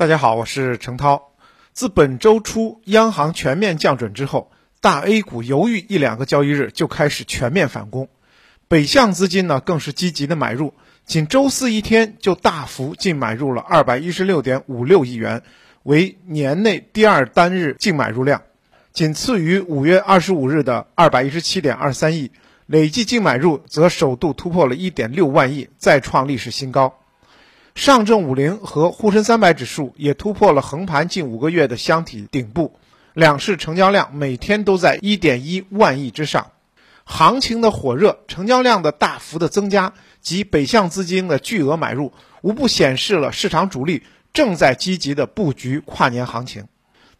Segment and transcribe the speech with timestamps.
[0.00, 1.32] 大家好，我是程涛。
[1.74, 8.08] 自本周初央行全面降准之后，大 A 股犹豫一两个交易日就开始全面反攻，
[8.66, 10.72] 北向资金呢更是积极的买入，
[11.04, 15.42] 仅周四一天就大幅净买入了二百一十六点五六亿元，
[15.82, 18.40] 为年内第二单日净买入量，
[18.94, 22.30] 仅次于五月二十五日的二百一十七点二三亿，
[22.64, 26.96] 累计净买入则首度突破了一点六万亿，再创历史新高。
[27.80, 32.78] 上证五零和沪深三百指数也突破了横盘近五个月的箱体顶部，
[33.14, 36.48] 两市成交量每天都在一点一万亿之上。
[37.04, 44.02] 行情的火热，成交量的大幅的增加及北向资金的巨额买入，无不显示了市场主力
[44.34, 46.66] 正在积极的布局跨年行情。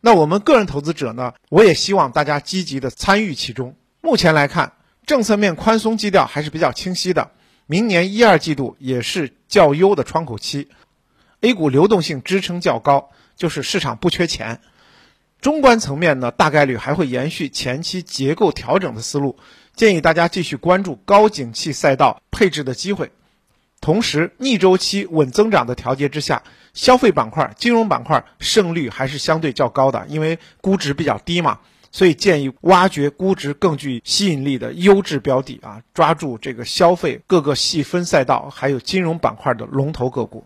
[0.02, 1.33] 那我们个人投资者呢？
[1.49, 3.74] 我也希望大家积极的参与其中。
[4.02, 4.74] 目前来看，
[5.07, 7.30] 政策面宽松基调还是比较清晰的。
[7.70, 10.66] 明年一二季度也是较优的窗口期
[11.41, 14.60] ，A 股流动性支撑较高，就是市场不缺钱。
[15.41, 19.38] 中观层面呢，大概率还会延续前期结构调整的思路，
[19.77, 23.12] 建议大家继续关注高景气赛道配置的机会。
[23.80, 26.43] 同时，逆周期稳增长的调节之下，
[26.74, 31.60] 消费板块、金融板块胜率还是相对较高的，因为估值比较低嘛。
[31.93, 40.45] 所以建议挖掘估值更具吸引力的优质标的啊，抓住这个消费各个细分赛道，还有金融板块的龙头个股。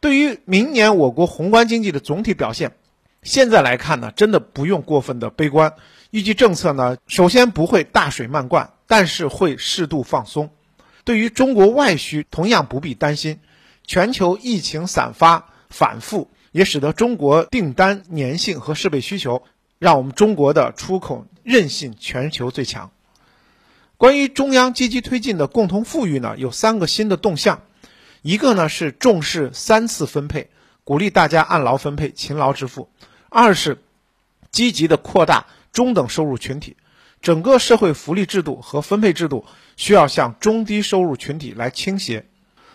[0.00, 2.72] 对于明年我国宏观经济的总体表现，
[3.22, 5.74] 现在来看呢，真的不用过分的悲观。
[6.10, 10.50] 预计政策呢，首先不会大水漫灌，但是会适度放松。
[11.04, 13.40] 对于中国外需，同样不必担心。
[13.86, 19.42] 全球疫情散发反复，也使得中国订单粘性和设备需求。
[19.78, 22.90] 让我们中国的出口韧性全球最强。
[23.98, 27.62] 关于中央积极推进的共同富裕呢，有三个新的动向。
[28.22, 30.50] 一个呢是重视三次分配，
[30.84, 32.88] 鼓励大家按劳分配、勤劳致富；
[33.28, 33.82] 二是
[34.50, 36.76] 积极的扩大中等收入群体，
[37.22, 39.44] 整个社会福利制度和分配制度
[39.76, 42.24] 需要向中低收入群体来倾斜；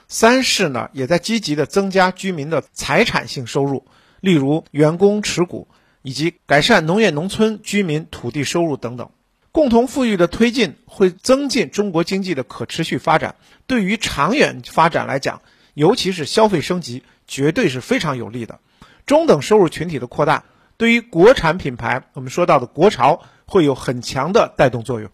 [0.07, 3.85] 三是呢也在积极的增加居民的财产性收入，
[4.21, 5.67] 例如员工持股。
[6.01, 9.09] 以及改善农业农村居民土地收入等等，
[9.51, 13.35] 共同富裕的推进会增进中国经济的可持续发展。
[13.67, 15.41] 对于长远发展来讲，
[15.73, 18.59] 尤其是消费升级，绝对是非常有利的。
[19.05, 20.43] 中等收入群体的扩大，
[20.77, 25.09] 对于国产品牌，我们说到的国潮会有很强的带动作用。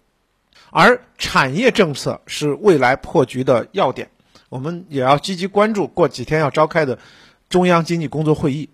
[0.70, 4.10] 而产业政策是未来破局的要点，
[4.50, 7.00] 我们也要积极关注过几天要召开的
[7.50, 8.70] 中央经济工作会议。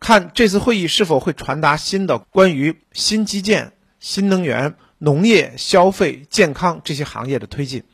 [0.00, 7.84] 看这次会议是否会传达新的关于新基建、新能源、农业、消费、健康这些行业的推进。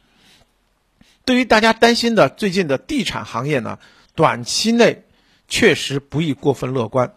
[1.24, 3.80] 对于大家担心的最近的地产行业呢，
[4.14, 5.04] 短期内
[5.48, 7.14] 确实不宜过分乐观，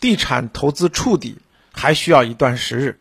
[0.00, 1.36] 地产投资触底
[1.70, 2.98] 还需要一段时日。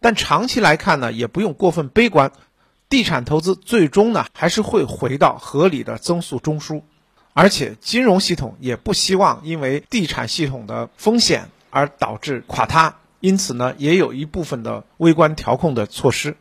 [0.00, 2.32] 但长期来看呢，也不用过分悲观，
[2.88, 6.82] 地产投资最终呢还是会回到合理的增速中枢。
[7.32, 16.36] 而且金融系统也不希望因为地产系统的风险而导致垮塌，因此呢，也有一部分的微观调控的措施。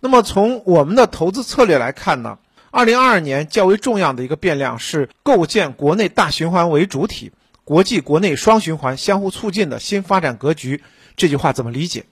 [0.00, 2.38] 那么从我们的投资策略来看呢，
[2.70, 7.32] 二零二二年较为重要的一个变量是构建国内大循环为主体、
[7.64, 10.82] 国际国内双循环相互促进的新发展格局。
[11.16, 12.04] 这句话怎么理解？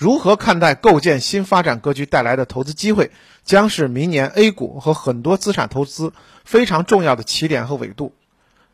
[0.00, 3.10] 如何看待构建新发展格局带来的投资机会，
[3.44, 8.14] 将是明年 A 股和很多资产投资非常重要的起点和纬度。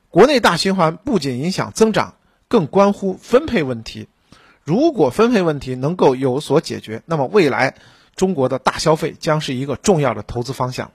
[0.09, 2.15] 国内大循环不仅影响增长，
[2.47, 4.07] 更关乎分配问题。
[4.63, 7.75] 如果分配问题能够有所解决，那么未来
[8.15, 10.93] 中国的大消费将是一个重要的投资方向。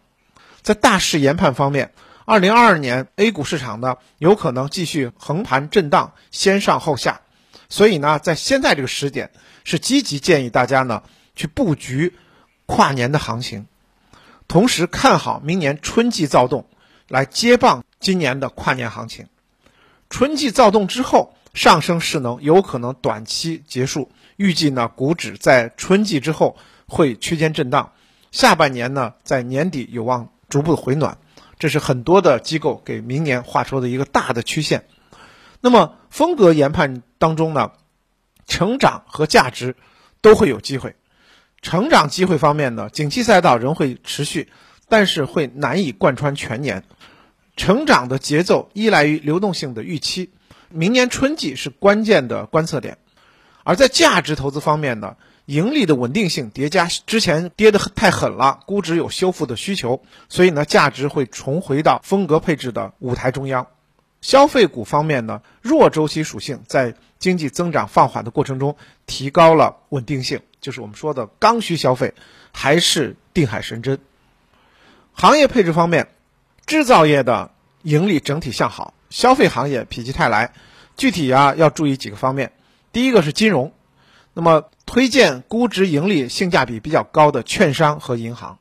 [0.62, 1.92] 在大势研判方面，
[2.24, 7.20] 二零二二年 A 股市场呢有可能继续横盘震荡，先上后下。
[7.72, 9.32] 所以呢，在现在这个时点。
[9.64, 11.04] 是积极建议大家呢
[11.36, 12.16] 去布局
[12.66, 13.68] 跨年的行情，
[14.48, 16.66] 同时看好明年春季躁动
[17.08, 19.28] 来接棒今年的跨年行情。
[20.10, 26.58] 春季躁动之后，上升势能有可能短期结束，预计呢股指在春季之后
[26.88, 27.92] 会区间震荡，
[28.32, 31.20] 下半年呢在年底有望逐步回暖。
[31.60, 34.86] 这是很多的机构给明年画出的一个大的曲线。
[35.62, 37.72] 那么风格研判当中呢？
[38.48, 39.76] 成长和价值
[40.20, 40.96] 都会有机会。
[41.62, 44.50] 成长机会方面呢，景气赛道仍会持续，
[44.90, 46.84] 但是会难以贯穿全年。
[47.56, 50.32] 成长的节奏依赖于流动性的预期，
[50.70, 52.98] 明年春季是关键的观测点。
[53.64, 55.16] 而在价值投资方面呢，
[55.46, 63.68] 盈利的稳定性叠加之前跌得太狠了，估值有修复的需求，所以呢，价值会重回到风格配置的舞台中央。
[64.22, 72.14] 消费股方面呢，弱周期属性在经济增长放缓的过程中提高了稳定性，就是我们说的刚需消费
[72.52, 74.00] 还是定海神针。
[75.14, 76.08] 行业配置方面，
[76.66, 77.52] 制造业的
[77.82, 80.54] 盈利整体向好，消费行业否极泰来。
[80.96, 82.52] 具体啊要注意几个方面，
[82.92, 83.74] 第一个是金融，
[84.34, 88.60] 那么推荐估值盈利性价比比较高的券商和银行。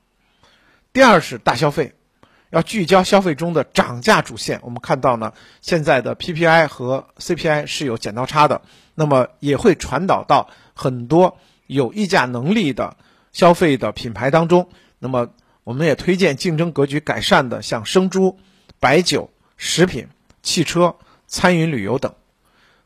[0.92, 1.94] 第二是大消费。
[2.50, 8.62] 要聚焦消费中的涨价主线，我们看到呢，现在的 PPI 和 CPI 是有剪刀差的，
[8.94, 12.96] 那么也会传导到很多有议价能力的
[13.32, 14.68] 消费的品牌当中。
[14.98, 15.28] 那么
[15.62, 18.38] 我们也推荐竞争格局改善的，像生猪、
[18.80, 20.08] 白酒、食品、
[20.42, 20.96] 汽车、
[21.28, 22.14] 餐饮旅游等。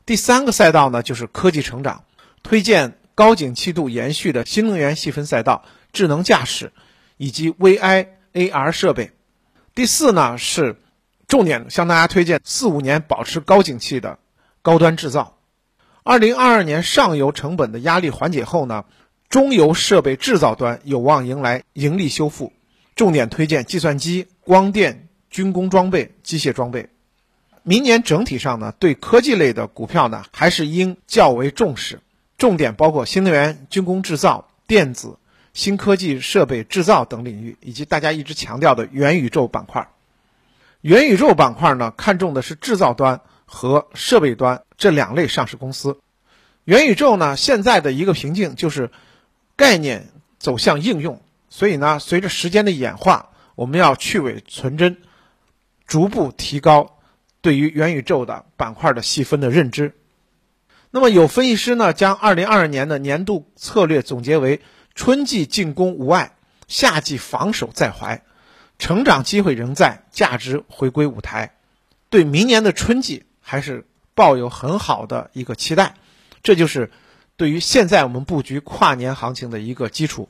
[0.05, 2.03] 第三个赛道呢，就是科技成长，
[2.43, 6.71] 推荐高景气度延续的新能源细分赛道、智能驾驶
[7.17, 9.09] 以及 VI AR 设备。
[9.75, 10.77] 第四呢是
[11.27, 14.19] 重点向大家推荐四五年保持高景气的
[14.61, 15.37] 高端制造。
[16.03, 18.85] 二零二二年上游成本的压力缓解后呢，
[19.27, 22.53] 中游设备制造端有望迎来盈利修复。
[22.95, 26.87] 重点推荐计算机、光电、军工装备、机械装备。
[27.63, 31.99] 明年整体上呢，对科技类的股票呢还是应较为重视。
[32.37, 35.17] 重点包括新能源、军工制造、电子。
[35.55, 39.89] 新科技设备制造等领域，以及大家一直强调的元宇宙板块。
[40.81, 45.97] 元宇宙板块呢，看重的是制造端和设备端这两类上市公司。
[46.65, 48.91] 元宇宙呢，现在的一个瓶颈就是
[49.55, 50.09] 概念
[50.39, 54.97] 走向应用，所以呢，随着时间的演化，我们要去伪存真，
[55.87, 56.99] 逐步提高
[57.39, 59.93] 对于元宇宙的板块的细分的认知。
[60.91, 64.59] 那么，有分析师呢，将二零二二年的年度策略总结为。
[64.95, 66.31] 春季进攻无碍，
[66.67, 68.23] 夏季防守在怀，
[68.79, 71.53] 成长机会仍在，价值回归舞台。
[72.09, 75.95] 对明年的春季还是抱有很好的一个期待，
[76.41, 76.89] 这就是
[77.35, 80.29] 对于现在我们布局跨年行情的一个基础。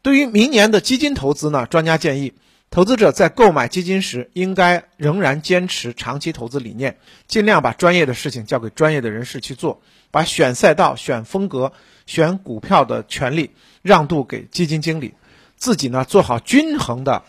[0.00, 2.32] 对于明年的基金投资呢，专家建议
[2.70, 6.96] 投资者在购买基金时，应该仍然坚持长期投资理念，
[7.26, 11.74] 尽量把专业的事情交给专业的人士去做，把选赛道、选风格。
[12.06, 13.50] 选股票的权利
[13.82, 15.14] 让渡给基金经理，
[15.56, 17.24] 自己呢做好均衡的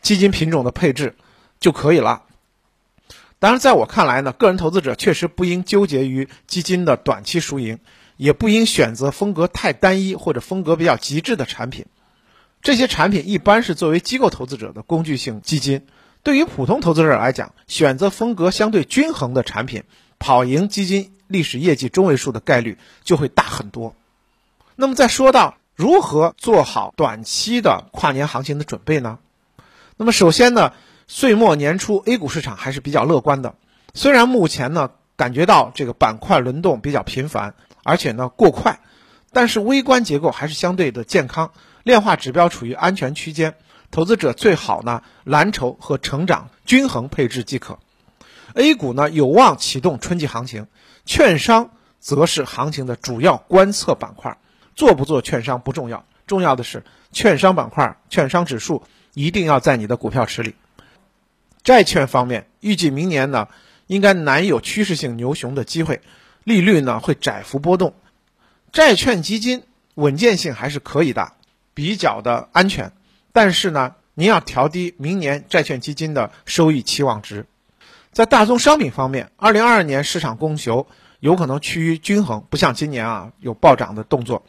[0.00, 1.16] 基金品种的配置
[1.58, 2.22] 就可以了。
[3.40, 7.78] 当然，在我看来呢，个人投资者确实不应纠结于基金的短期输赢，
[8.16, 11.86] 也不应选择风格太单一或者风格比较极致的产品。
[12.62, 15.86] 这些产品一般是作为机构投资者的工具性基金。
[16.24, 19.84] 对于普通投资者来讲，选择风格相对均衡的产品，
[20.18, 23.94] 跑赢基金历史业绩中位数的概率就会大很多。
[24.80, 29.18] 那么再说到如何做好短期的跨年行情的准备呢？
[29.96, 30.72] 那么首先呢，
[31.08, 33.56] 岁末年初 A 股市场还是比较乐观的。
[33.92, 38.78] 虽然目前呢感觉到这个板块轮动比较频繁，而且呢过快，
[39.32, 41.50] 但是微观结构还是相对的健康，
[41.82, 43.56] 量化指标处于安全区间。
[43.90, 47.80] 投资者最好呢蓝筹和成长均衡配置即可。
[48.54, 50.68] A 股呢有望启动春季行情，
[51.04, 54.38] 券商则是行情的主要观测板块。
[54.78, 60.54] 做不做券商不重要，重要的是券商板块、券商指数一定要在你的股票池里。
[61.64, 63.48] 债券方面，预计明年呢
[63.88, 66.00] 应该难有趋势性牛熊的机会，
[66.44, 67.92] 利率呢会窄幅波动，
[68.70, 69.64] 债券基金
[69.96, 71.32] 稳健性还是可以的，
[71.74, 72.92] 比较的安全。
[73.32, 77.46] 但是呢，您要调低明年债券基金的收益期望值。
[78.12, 80.86] 在大宗商品方面，二零二二年市场供求
[81.18, 84.46] 有可能趋于均衡，不像今年啊有暴涨的动作。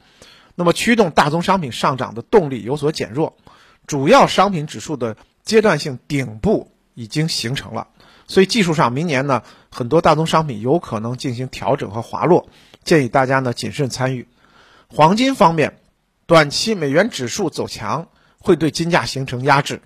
[0.59, 3.37] 那么驱动大宗商品上涨的动力有所减弱，
[3.87, 7.87] 主要商品指数的阶段性顶部已经形成了，
[8.27, 12.49] 所以技术上明年呢，很多大宗商品有可能进行调整和滑落，
[12.83, 14.27] 建议大家呢谨慎参与。
[14.89, 15.79] 黄金方面，
[16.25, 19.81] 短期美元指数走强会对金价形成压制，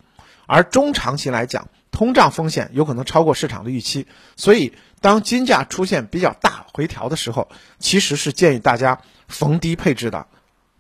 [0.48, 10.26] 而中长期来讲，通胀风险有可能超过市场的预期，所以当金价出现比较大回调的时候，其实是建议大家逢低配置的。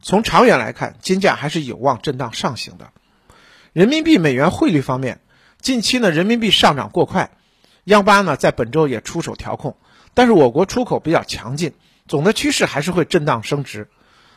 [0.04, 2.90] 从长远来看，金价还是有望震荡上行的。
[3.72, 5.22] 人民币美元汇率方面，
[5.62, 7.32] 近期呢人民币上涨过快，
[7.86, 9.78] 央八呢在本周也出手调控，
[10.14, 11.74] 但是我国出口比较强劲，
[12.06, 13.88] 总的趋势还是会震荡升值。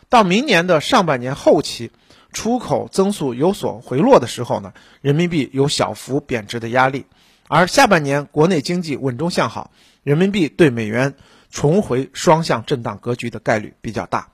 [0.08, 1.90] 到明年的上半年后期，
[2.32, 7.06] 出口增速有所回落的时候呢，人民币有小幅贬值的压力，
[7.48, 9.72] 而下半年国内经济稳中向好，
[10.04, 11.14] 人民币对美元
[11.50, 14.28] 重回双向震荡格局的概率比较大。